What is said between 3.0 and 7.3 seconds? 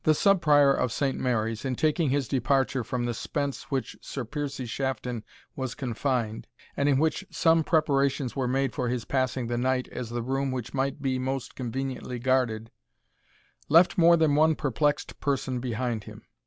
the spence which Sir Piercie Shafton was confined, and in which